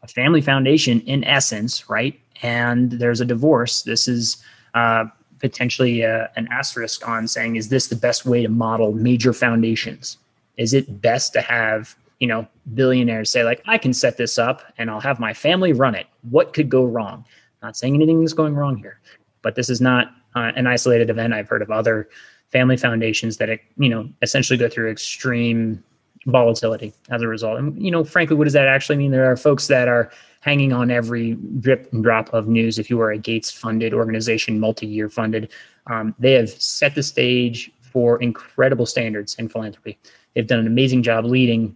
a 0.03 0.07
family 0.07 0.41
foundation 0.41 1.01
in 1.01 1.23
essence, 1.23 1.89
right? 1.89 2.19
And 2.43 2.91
there's 2.91 3.21
a 3.21 3.25
divorce. 3.25 3.81
This 3.81 4.07
is 4.07 4.37
uh, 4.75 5.05
potentially 5.39 6.01
a, 6.01 6.23
uh, 6.23 6.27
an 6.35 6.47
asterisk 6.51 7.07
on 7.07 7.27
saying, 7.27 7.55
is 7.55 7.69
this 7.69 7.87
the 7.87 7.95
best 7.95 8.25
way 8.25 8.41
to 8.41 8.49
model 8.49 8.93
major 8.93 9.33
foundations? 9.33 10.17
Is 10.57 10.73
it 10.73 11.01
best 11.01 11.33
to 11.33 11.41
have, 11.41 11.95
you 12.19 12.27
know, 12.27 12.47
billionaires 12.73 13.29
say, 13.29 13.43
like, 13.43 13.61
I 13.67 13.77
can 13.77 13.93
set 13.93 14.17
this 14.17 14.37
up 14.37 14.61
and 14.77 14.89
I'll 14.89 15.01
have 15.01 15.19
my 15.19 15.33
family 15.33 15.73
run 15.73 15.95
it? 15.95 16.07
What 16.29 16.53
could 16.53 16.69
go 16.69 16.85
wrong? 16.85 17.25
Not 17.61 17.75
saying 17.75 17.95
anything 17.95 18.23
is 18.23 18.33
going 18.33 18.55
wrong 18.55 18.77
here, 18.77 18.99
but 19.41 19.55
this 19.55 19.69
is 19.69 19.81
not 19.81 20.13
uh, 20.35 20.51
an 20.55 20.67
isolated 20.67 21.09
event. 21.09 21.33
I've 21.33 21.49
heard 21.49 21.61
of 21.61 21.71
other 21.71 22.09
family 22.51 22.77
foundations 22.77 23.37
that, 23.37 23.49
you 23.77 23.89
know, 23.89 24.09
essentially 24.21 24.57
go 24.57 24.69
through 24.69 24.89
extreme 24.91 25.83
volatility 26.25 26.93
as 27.09 27.21
a 27.21 27.27
result. 27.27 27.59
And, 27.59 27.81
you 27.81 27.91
know, 27.91 28.03
frankly, 28.03 28.35
what 28.35 28.45
does 28.45 28.53
that 28.53 28.67
actually 28.67 28.97
mean? 28.97 29.11
There 29.11 29.29
are 29.29 29.37
folks 29.37 29.67
that 29.67 29.87
are 29.87 30.11
hanging 30.41 30.73
on 30.73 30.91
every 30.91 31.33
drip 31.59 31.91
and 31.91 32.03
drop 32.03 32.33
of 32.33 32.47
news. 32.47 32.77
If 32.77 32.89
you 32.89 32.99
are 33.01 33.11
a 33.11 33.17
Gates 33.17 33.51
funded 33.51 33.93
organization, 33.93 34.59
multi 34.59 34.87
year 34.87 35.09
funded, 35.09 35.51
um, 35.87 36.15
they 36.19 36.33
have 36.33 36.49
set 36.49 36.95
the 36.95 37.03
stage 37.03 37.71
for 37.81 38.21
incredible 38.21 38.85
standards 38.85 39.35
in 39.35 39.47
philanthropy. 39.49 39.97
They've 40.33 40.47
done 40.47 40.59
an 40.59 40.67
amazing 40.67 41.03
job 41.03 41.25
leading. 41.25 41.75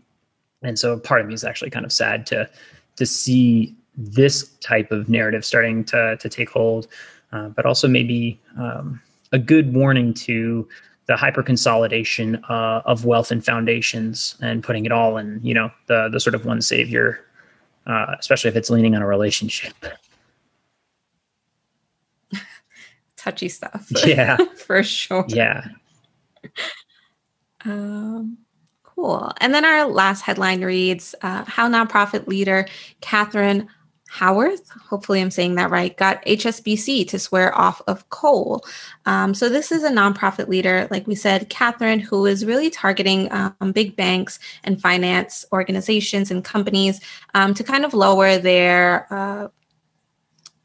And 0.61 0.77
so 0.77 0.99
part 0.99 1.21
of 1.21 1.27
me 1.27 1.33
is 1.33 1.43
actually 1.43 1.69
kind 1.69 1.85
of 1.85 1.91
sad 1.91 2.25
to 2.27 2.49
to 2.97 3.05
see 3.05 3.75
this 3.95 4.49
type 4.57 4.91
of 4.91 5.09
narrative 5.09 5.45
starting 5.45 5.83
to 5.85 6.17
to 6.17 6.29
take 6.29 6.49
hold, 6.49 6.87
uh, 7.31 7.49
but 7.49 7.65
also 7.65 7.87
maybe 7.87 8.39
um, 8.57 8.99
a 9.31 9.39
good 9.39 9.73
warning 9.73 10.13
to 10.13 10.67
the 11.09 11.17
hyper 11.17 11.41
consolidation 11.41 12.35
uh, 12.49 12.81
of 12.85 13.03
wealth 13.03 13.31
and 13.31 13.43
foundations 13.43 14.35
and 14.41 14.63
putting 14.63 14.85
it 14.85 14.91
all 14.91 15.17
in 15.17 15.39
you 15.43 15.53
know 15.53 15.69
the 15.87 16.07
the 16.09 16.19
sort 16.19 16.35
of 16.35 16.45
one 16.45 16.61
savior 16.61 17.25
uh, 17.89 18.15
especially 18.19 18.49
if 18.49 18.55
it's 18.55 18.69
leaning 18.69 18.95
on 18.95 19.01
a 19.01 19.07
relationship. 19.07 19.73
Touchy 23.17 23.49
stuff. 23.49 23.87
Yeah. 24.05 24.37
For 24.55 24.83
sure. 24.83 25.25
Yeah. 25.27 25.67
Um, 27.65 28.37
cool. 28.83 29.33
And 29.41 29.53
then 29.53 29.65
our 29.65 29.85
last 29.85 30.21
headline 30.21 30.63
reads 30.63 31.13
uh, 31.21 31.43
How 31.43 31.67
nonprofit 31.67 32.25
leader 32.25 32.65
Catherine 33.01 33.67
Howarth, 34.09 34.69
hopefully 34.69 35.21
I'm 35.21 35.31
saying 35.31 35.55
that 35.55 35.69
right, 35.69 35.95
got 35.95 36.23
HSBC 36.25 37.07
to 37.09 37.19
swear 37.19 37.55
off 37.57 37.81
of 37.87 38.09
coal. 38.09 38.65
Um, 39.05 39.33
so 39.33 39.49
this 39.49 39.71
is 39.71 39.83
a 39.83 39.89
nonprofit 39.89 40.47
leader, 40.47 40.87
like 40.89 41.05
we 41.05 41.15
said, 41.15 41.49
Catherine, 41.49 41.99
who 41.99 42.25
is 42.25 42.45
really 42.45 42.69
targeting 42.69 43.31
um, 43.31 43.71
big 43.71 43.95
banks 43.95 44.39
and 44.63 44.81
finance 44.81 45.45
organizations 45.51 46.31
and 46.31 46.43
companies 46.43 46.99
um, 47.35 47.53
to 47.53 47.63
kind 47.63 47.85
of 47.85 47.93
lower 47.93 48.37
their 48.37 49.07
uh, 49.13 49.47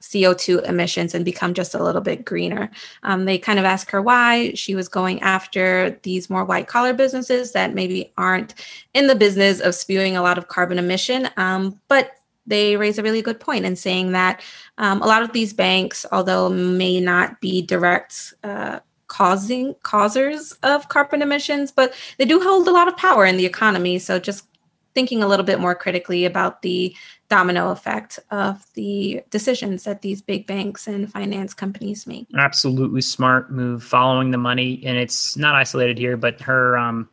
CO2 0.01 0.67
emissions 0.69 1.15
and 1.15 1.25
become 1.25 1.55
just 1.55 1.75
a 1.75 1.83
little 1.83 2.01
bit 2.01 2.25
greener. 2.25 2.71
Um, 3.03 3.25
they 3.25 3.37
kind 3.37 3.59
of 3.59 3.65
asked 3.65 3.91
her 3.91 4.01
why 4.01 4.53
she 4.55 4.75
was 4.75 4.89
going 4.89 5.21
after 5.23 5.99
these 6.03 6.31
more 6.31 6.45
white 6.45 6.67
collar 6.67 6.93
businesses 6.93 7.53
that 7.53 7.75
maybe 7.75 8.13
aren't 8.17 8.55
in 8.95 9.07
the 9.07 9.15
business 9.15 9.61
of 9.61 9.75
spewing 9.75 10.17
a 10.17 10.23
lot 10.23 10.39
of 10.39 10.49
carbon 10.49 10.79
emission, 10.79 11.29
um, 11.37 11.81
but 11.89 12.13
they 12.47 12.77
raise 12.77 12.99
a 12.99 13.03
really 13.03 13.23
good 13.23 13.41
point 13.41 13.65
in 13.65 13.77
saying 13.77 14.13
that 14.13 14.43
um, 14.79 15.03
a 15.03 15.07
lot 15.07 15.23
of 15.23 15.33
these 15.33 15.53
banks, 15.53 16.05
although 16.13 16.49
may 16.49 17.01
not 17.01 17.41
be 17.41 17.63
direct 17.63 18.35
uh, 18.43 18.81
causing 19.07 19.75
causers 19.83 20.53
of 20.63 20.89
carbon 20.89 21.23
emissions, 21.23 21.73
but 21.73 21.95
they 22.19 22.25
do 22.25 22.41
hold 22.41 22.67
a 22.69 22.73
lot 22.73 22.89
of 22.89 22.97
power 22.97 23.25
in 23.25 23.37
the 23.37 23.47
economy. 23.47 23.99
So 23.99 24.19
just 24.19 24.47
thinking 24.95 25.23
a 25.23 25.27
little 25.27 25.45
bit 25.45 25.61
more 25.61 25.75
critically 25.75 26.25
about 26.25 26.63
the 26.63 26.95
domino 27.29 27.71
effect 27.71 28.21
of 28.31 28.65
the 28.75 29.23
decisions 29.31 29.85
that 29.85 30.03
these 30.03 30.23
big 30.23 30.47
banks 30.47 30.87
and 30.87 31.11
finance 31.11 31.53
companies 31.53 32.07
make. 32.07 32.29
Absolutely 32.37 33.01
smart 33.01 33.51
move, 33.51 33.83
following 33.83 34.31
the 34.31 34.39
money, 34.39 34.83
and 34.85 34.97
it's 34.97 35.37
not 35.37 35.55
isolated 35.55 35.99
here. 35.99 36.17
But 36.17 36.41
her 36.43 36.79
um, 36.79 37.09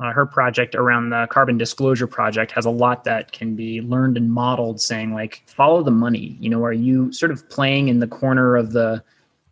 uh, 0.00 0.12
her 0.12 0.24
project 0.24 0.74
around 0.74 1.10
the 1.10 1.26
carbon 1.30 1.58
disclosure 1.58 2.06
project 2.06 2.50
has 2.52 2.64
a 2.64 2.70
lot 2.70 3.04
that 3.04 3.32
can 3.32 3.54
be 3.54 3.82
learned 3.82 4.16
and 4.16 4.32
modeled 4.32 4.80
saying 4.80 5.12
like 5.12 5.42
follow 5.46 5.82
the 5.82 5.90
money. 5.90 6.36
You 6.40 6.48
know 6.48 6.64
are 6.64 6.72
you 6.72 7.12
sort 7.12 7.30
of 7.30 7.48
playing 7.50 7.88
in 7.88 8.00
the 8.00 8.06
corner 8.06 8.56
of 8.56 8.72
the 8.72 9.02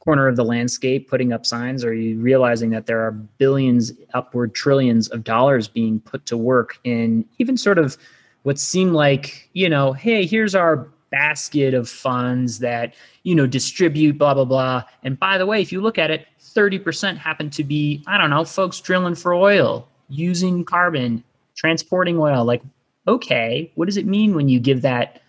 corner 0.00 0.26
of 0.26 0.36
the 0.36 0.44
landscape 0.44 1.08
putting 1.08 1.32
up 1.32 1.44
signs? 1.44 1.84
Are 1.84 1.92
you 1.92 2.18
realizing 2.18 2.70
that 2.70 2.86
there 2.86 3.00
are 3.00 3.12
billions 3.12 3.92
upward 4.14 4.54
trillions 4.54 5.08
of 5.08 5.22
dollars 5.22 5.68
being 5.68 6.00
put 6.00 6.24
to 6.26 6.36
work 6.36 6.78
in 6.84 7.26
even 7.38 7.56
sort 7.58 7.78
of 7.78 7.98
what 8.44 8.58
seem 8.58 8.94
like 8.94 9.50
you 9.52 9.68
know 9.68 9.92
hey 9.92 10.24
here's 10.24 10.54
our 10.54 10.88
basket 11.10 11.74
of 11.74 11.88
funds 11.88 12.58
that 12.60 12.94
you 13.22 13.34
know 13.34 13.46
distribute 13.46 14.16
blah 14.16 14.32
blah 14.32 14.46
blah. 14.46 14.82
And 15.02 15.18
by 15.18 15.36
the 15.36 15.44
way 15.44 15.60
if 15.60 15.72
you 15.72 15.82
look 15.82 15.98
at 15.98 16.10
it 16.10 16.26
30% 16.40 17.18
happen 17.18 17.50
to 17.50 17.62
be 17.62 18.02
i 18.06 18.16
don't 18.16 18.30
know 18.30 18.44
folks 18.44 18.80
drilling 18.80 19.14
for 19.14 19.34
oil 19.34 19.86
using 20.08 20.64
carbon, 20.64 21.22
transporting 21.56 22.18
oil. 22.18 22.44
Like, 22.44 22.62
okay, 23.06 23.70
what 23.74 23.86
does 23.86 23.96
it 23.96 24.06
mean 24.06 24.34
when 24.34 24.48
you 24.48 24.60
give 24.60 24.82
that 24.82 25.22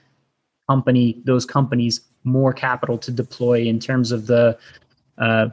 company, 0.70 1.22
those 1.26 1.46
companies, 1.46 2.02
more 2.24 2.54
capital 2.54 2.98
to 2.98 3.12
deploy 3.12 3.62
in 3.62 3.80
terms 3.80 4.12
of 4.12 4.28
the 4.28 4.58
uh, 5.18 5.48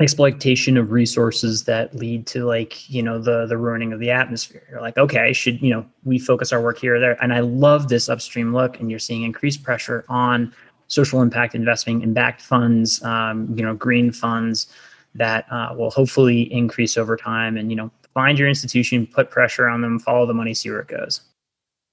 exploitation 0.00 0.76
of 0.78 0.92
resources 0.92 1.64
that 1.64 1.94
lead 1.94 2.26
to 2.26 2.44
like 2.44 2.88
you 2.88 3.02
know 3.02 3.18
the 3.18 3.44
the 3.46 3.56
ruining 3.56 3.92
of 3.92 4.00
the 4.00 4.10
atmosphere 4.10 4.66
you're 4.70 4.80
like 4.80 4.96
okay 4.96 5.30
should 5.32 5.60
you 5.60 5.70
know 5.70 5.84
we 6.04 6.18
focus 6.18 6.52
our 6.52 6.62
work 6.62 6.78
here 6.78 6.96
or 6.96 7.00
there 7.00 7.22
and 7.22 7.34
i 7.34 7.40
love 7.40 7.88
this 7.88 8.08
upstream 8.08 8.54
look 8.54 8.80
and 8.80 8.88
you're 8.90 8.98
seeing 8.98 9.24
increased 9.24 9.62
pressure 9.62 10.04
on 10.08 10.50
social 10.86 11.20
impact 11.20 11.54
investing 11.54 12.00
in 12.00 12.14
backed 12.14 12.40
funds 12.40 13.02
um, 13.04 13.46
you 13.54 13.62
know 13.62 13.74
green 13.74 14.10
funds 14.10 14.68
that 15.14 15.44
uh, 15.50 15.74
will 15.76 15.90
hopefully 15.90 16.50
increase 16.52 16.96
over 16.96 17.14
time 17.14 17.58
and 17.58 17.68
you 17.70 17.76
know 17.76 17.90
find 18.14 18.38
your 18.38 18.48
institution, 18.48 19.06
put 19.06 19.30
pressure 19.30 19.68
on 19.68 19.80
them, 19.80 19.98
follow 19.98 20.26
the 20.26 20.34
money, 20.34 20.54
see 20.54 20.70
where 20.70 20.80
it 20.80 20.88
goes. 20.88 21.20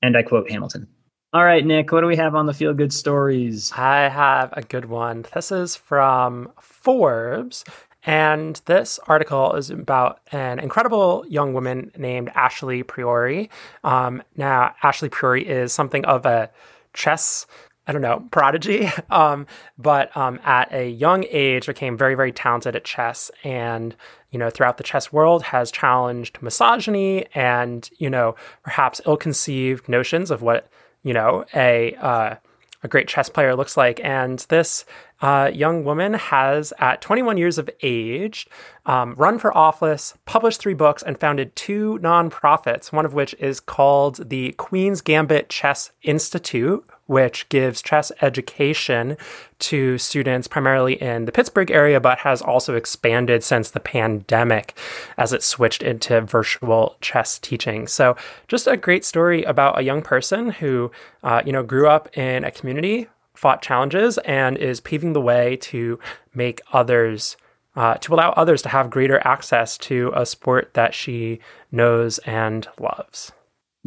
And 0.02 0.18
I 0.18 0.24
quote 0.24 0.50
Hamilton. 0.50 0.88
All 1.34 1.44
right, 1.44 1.66
Nick, 1.66 1.92
what 1.92 2.02
do 2.02 2.08
we 2.08 2.16
have 2.16 2.36
on 2.36 2.46
the 2.46 2.54
feel 2.54 2.74
good 2.74 2.94
stories? 2.94 3.72
I 3.76 4.08
have 4.08 4.54
a 4.54 4.62
good 4.62 4.86
one. 4.86 5.26
This 5.34 5.52
is 5.52 5.76
from 5.76 6.52
Forbes. 6.62 7.66
And 8.04 8.62
this 8.66 9.00
article 9.08 9.54
is 9.56 9.70
about 9.70 10.22
an 10.32 10.60
incredible 10.60 11.26
young 11.28 11.54
woman 11.54 11.92
named 11.98 12.32
Ashley 12.34 12.82
Priore. 12.82 13.50
Um, 13.84 14.24
now, 14.38 14.74
Ashley 14.82 15.10
Priore 15.10 15.44
is 15.44 15.74
something 15.74 16.06
of 16.06 16.26
a 16.26 16.50
chess 16.94 17.46
I 17.88 17.94
don't 17.94 18.02
know, 18.02 18.28
prodigy. 18.32 18.90
Um, 19.10 19.48
but 19.78 20.16
um, 20.18 20.40
at 20.44 20.72
a 20.74 20.90
young 20.90 21.24
age, 21.30 21.66
became 21.66 21.98
very, 21.98 22.14
very 22.14 22.32
talented 22.32 22.76
at 22.76 22.84
chess, 22.84 23.32
and 23.44 23.96
you 24.32 24.38
know, 24.38 24.50
throughout 24.50 24.78
the 24.78 24.84
chess 24.84 25.14
world, 25.14 25.44
has 25.44 25.72
challenged 25.72 26.42
misogyny 26.42 27.26
and 27.34 27.90
you 27.98 28.10
know, 28.10 28.36
perhaps 28.64 29.00
ill-conceived 29.06 29.88
notions 29.88 30.30
of 30.30 30.42
what 30.42 30.70
you 31.04 31.14
know 31.14 31.46
a 31.56 31.96
uh, 31.96 32.36
a 32.84 32.88
great 32.88 33.08
chess 33.08 33.30
player 33.30 33.56
looks 33.56 33.78
like. 33.78 34.00
And 34.04 34.40
this 34.50 34.86
uh, 35.22 35.52
young 35.54 35.84
woman 35.84 36.14
has, 36.14 36.74
at 36.80 37.02
21 37.02 37.38
years 37.38 37.58
of 37.58 37.70
age, 37.82 38.48
um, 38.86 39.16
run 39.16 39.40
for 39.40 39.56
office, 39.56 40.14
published 40.26 40.60
three 40.60 40.74
books, 40.74 41.04
and 41.04 41.20
founded 41.20 41.56
two 41.56 42.00
nonprofits, 42.02 42.92
one 42.92 43.06
of 43.06 43.14
which 43.14 43.34
is 43.40 43.60
called 43.60 44.30
the 44.30 44.52
Queen's 44.54 45.02
Gambit 45.02 45.50
Chess 45.50 45.92
Institute, 46.04 46.88
which 47.08 47.50
gives 47.50 47.82
chess 47.82 48.12
education 48.22 49.18
to 49.60 49.98
students 49.98 50.48
primarily 50.48 51.02
in 51.02 51.26
the 51.26 51.32
Pittsburgh 51.32 51.72
area, 51.72 52.00
but 52.00 52.20
has 52.20 52.42
also 52.42 52.76
expanded 52.76 53.44
since 53.44 53.72
the 53.72 53.80
pandemic 53.80 54.78
as 55.18 55.34
it 55.34 55.42
switched 55.42 55.82
into 55.82 56.22
virtual 56.22 56.96
chess 57.02 57.40
teaching. 57.40 57.88
So, 57.88 58.16
just 58.48 58.68
a 58.68 58.78
great 58.78 59.04
story 59.04 59.44
about 59.44 59.80
a 59.80 59.84
young 59.84 60.02
person 60.02 60.52
who, 60.52 60.92
uh, 61.24 61.42
you 61.46 61.52
know, 61.52 61.64
grew 61.64 61.88
up 61.88 62.16
in 62.18 62.44
a 62.44 62.52
community, 62.52 63.08
fought 63.34 63.62
challenges, 63.62 64.18
and 64.20 64.58
is 64.58 64.80
paving 64.80 65.14
the 65.14 65.22
way 65.22 65.56
to 65.58 66.00
make 66.36 66.62
others. 66.72 67.38
Uh, 67.76 67.94
to 67.94 68.12
allow 68.12 68.32
others 68.32 68.64
to 68.64 68.70
have 68.70 68.90
greater 68.90 69.22
access 69.24 69.78
to 69.78 70.12
a 70.16 70.26
sport 70.26 70.74
that 70.74 70.96
she 70.96 71.40
knows 71.72 72.18
and 72.20 72.68
loves 72.80 73.32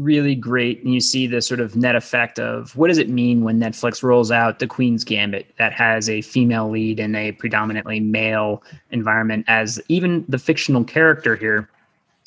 really 0.00 0.34
great 0.34 0.82
and 0.82 0.94
you 0.94 1.00
see 1.00 1.26
the 1.26 1.42
sort 1.42 1.60
of 1.60 1.76
net 1.76 1.94
effect 1.94 2.38
of 2.38 2.74
what 2.74 2.88
does 2.88 2.96
it 2.96 3.08
mean 3.08 3.42
when 3.42 3.60
netflix 3.60 4.02
rolls 4.02 4.30
out 4.30 4.58
the 4.58 4.66
queen's 4.66 5.04
gambit 5.04 5.54
that 5.58 5.72
has 5.72 6.08
a 6.08 6.22
female 6.22 6.70
lead 6.70 6.98
in 6.98 7.14
a 7.14 7.32
predominantly 7.32 8.00
male 8.00 8.62
environment 8.90 9.44
as 9.46 9.80
even 9.88 10.24
the 10.28 10.38
fictional 10.38 10.84
character 10.84 11.36
here? 11.36 11.68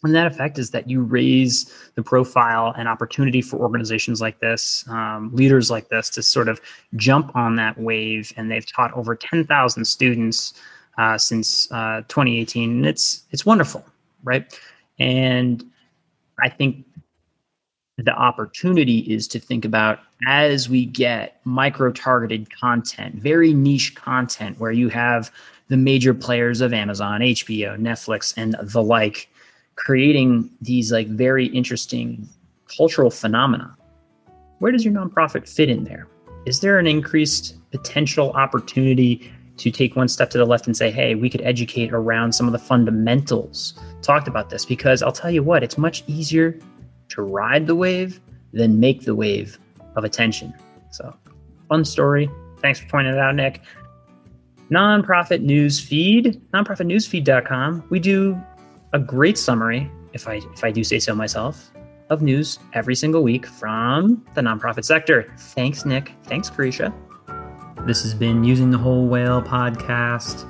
And 0.04 0.14
that 0.14 0.28
effect 0.28 0.60
is 0.60 0.72
that 0.72 0.90
you 0.90 1.02
raise 1.02 1.72
the 1.96 2.04
profile 2.04 2.74
and 2.78 2.90
opportunity 2.90 3.42
for 3.42 3.58
organizations 3.58 4.20
like 4.20 4.40
this 4.40 4.86
um, 4.90 5.32
leaders 5.34 5.72
like 5.72 5.88
this 5.88 6.10
to 6.12 6.22
sort 6.22 6.50
of 6.50 6.60
jump 6.96 7.36
on 7.36 7.56
that 7.56 7.78
wave 7.80 8.34
and 8.36 8.52
they've 8.52 8.66
taught 8.66 8.94
over 8.94 9.16
10000 9.16 9.86
students 9.86 10.54
uh, 10.98 11.18
since 11.18 11.72
uh, 11.72 12.02
2018 12.10 12.70
and 12.70 12.86
it's 12.86 13.24
it's 13.32 13.46
wonderful 13.46 13.84
right? 14.24 14.60
And 15.00 15.66
i 16.40 16.50
think 16.50 16.86
the 17.98 18.14
opportunity 18.14 19.00
is 19.00 19.28
to 19.28 19.40
think 19.40 19.66
about 19.66 20.00
as 20.28 20.68
we 20.68 20.86
get 20.86 21.40
micro 21.44 21.92
targeted 21.92 22.48
content, 22.58 23.16
very 23.16 23.54
niche 23.54 23.96
content 23.96 24.60
where 24.60 24.72
you 24.72 24.90
have 24.90 25.32
the 25.68 25.78
major 25.78 26.14
players 26.14 26.62
of 26.62 26.74
Amazon, 26.74 27.22
HBO, 27.22 27.78
Netflix, 27.80 28.34
and 28.36 28.56
the 28.62 28.82
like 28.82 29.30
creating 29.76 30.50
these 30.62 30.92
like 30.92 31.08
very 31.08 31.48
interesting 31.48 32.28
cultural 32.76 33.12
phenomena. 33.12 33.76
Where 34.60 34.72
does 34.72 34.84
your 34.84 34.94
nonprofit 34.94 35.48
fit 35.48 35.70
in 35.70 35.84
there? 35.84 36.08
Is 36.46 36.62
there 36.62 36.80
an 36.80 36.88
increased 36.88 37.56
potential 37.72 38.32
opportunity 38.32 39.32
to 39.58 39.70
take 39.70 39.96
one 39.96 40.08
step 40.08 40.32
to 40.32 40.38
the 40.38 40.46
left 40.46 40.66
and 40.66 40.76
say, 40.76 40.90
hey, 40.90 41.14
we 41.16 41.30
could 41.30 41.42
educate 41.42 41.94
around 41.94 42.34
some 42.34 42.48
of 42.48 42.54
the 42.54 42.60
fundamentals? 42.60 43.80
Talked 44.02 44.28
about 44.28 44.50
this 44.50 44.66
because 44.66 45.04
I'll 45.04 45.12
tell 45.12 45.32
you 45.32 45.44
what, 45.44 45.64
it's 45.64 45.78
much 45.78 46.04
easier 46.08 46.60
to 47.14 47.22
ride 47.22 47.68
the 47.68 47.76
wave 47.76 48.20
than 48.52 48.80
make 48.80 49.02
the 49.02 49.16
wave 49.16 49.60
of 49.96 50.04
attention. 50.04 50.54
So, 50.92 51.16
fun 51.70 51.86
story. 51.86 52.30
Thanks 52.62 52.80
for 52.80 52.88
pointing 52.88 53.14
it 53.14 53.20
out, 53.20 53.36
Nick. 53.36 53.62
Nonprofit 54.72 55.42
news 55.42 55.80
feed, 55.80 56.42
nonprofitnewsfeed.com. 56.54 57.84
We 57.90 58.00
do 58.00 58.42
a 58.94 59.00
great 59.00 59.38
summary, 59.38 59.92
if 60.14 60.28
I 60.28 60.36
if 60.54 60.64
I 60.64 60.72
do 60.72 60.84
say 60.84 61.00
so 61.00 61.14
myself, 61.14 61.72
of 62.10 62.22
news 62.22 62.60
every 62.74 62.96
single 62.96 63.24
week 63.24 63.46
from 63.46 64.26
the 64.36 64.42
nonprofit 64.42 64.86
sector. 64.86 65.32
Thanks, 65.38 65.86
Nick. 65.86 66.14
Thanks, 66.24 66.50
Carisha. 66.50 66.94
This 67.86 68.02
has 68.04 68.14
been 68.14 68.44
Using 68.44 68.70
the 68.70 68.78
Whole 68.78 69.08
Whale 69.08 69.42
podcast. 69.42 70.50